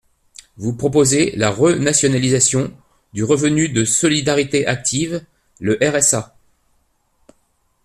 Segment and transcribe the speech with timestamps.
[0.57, 2.73] Vous proposez la renationalisation
[3.13, 5.23] du revenu de solidarité active,
[5.59, 6.35] le RSA.